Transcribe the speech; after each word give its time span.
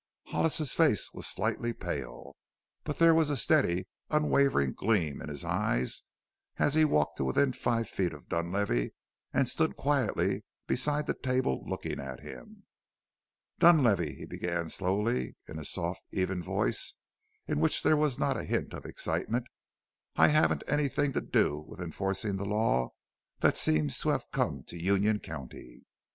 Hollis's 0.29 0.73
face 0.73 1.13
was 1.13 1.27
slightly 1.27 1.73
pale, 1.73 2.35
but 2.85 2.97
there 2.97 3.13
was 3.13 3.29
a 3.29 3.37
steady, 3.37 3.87
unwavering 4.09 4.73
gleam 4.73 5.21
in 5.21 5.29
his 5.29 5.45
eyes 5.45 6.01
as 6.57 6.73
he 6.73 6.83
walked 6.83 7.17
to 7.17 7.23
within 7.23 7.51
five 7.51 7.87
feet 7.87 8.11
of 8.11 8.27
Dunlavey 8.27 8.95
and 9.31 9.47
stood 9.47 9.75
quietly 9.77 10.43
beside 10.65 11.05
the 11.05 11.13
table 11.13 11.63
looking 11.67 11.99
at 11.99 12.21
him. 12.21 12.63
"Dunlavey," 13.59 14.15
he 14.15 14.25
began 14.25 14.69
slowly, 14.69 15.35
in 15.47 15.59
a 15.59 15.63
soft, 15.63 16.03
even 16.09 16.41
voice, 16.41 16.95
in 17.47 17.59
which 17.59 17.83
there 17.83 17.95
was 17.95 18.17
not 18.17 18.37
a 18.37 18.43
hint 18.43 18.73
of 18.73 18.85
excitement, 18.87 19.45
"I 20.15 20.29
haven't 20.29 20.63
anything 20.65 21.13
to 21.13 21.21
do 21.21 21.59
with 21.59 21.79
enforcing 21.79 22.37
the 22.37 22.45
law 22.45 22.89
that 23.41 23.55
seems 23.55 23.99
to 23.99 24.09
have 24.09 24.25
come 24.31 24.63
to 24.63 24.81
Union 24.81 25.19
County. 25.19 25.85